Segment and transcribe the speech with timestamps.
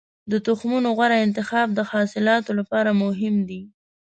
[0.31, 3.61] د تخمونو غوره انتخاب د حاصلاتو لپاره مهم دی.